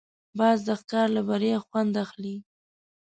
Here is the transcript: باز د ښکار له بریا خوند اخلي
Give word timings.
باز 0.39 0.57
د 0.67 0.69
ښکار 0.79 1.07
له 1.15 1.21
بریا 1.29 1.57
خوند 1.65 1.93
اخلي 2.03 2.35